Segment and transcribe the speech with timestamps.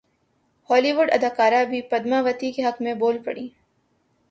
[0.69, 3.47] Holi would اداکارہ بھی پدماوتی کے حق میں بول پڑیں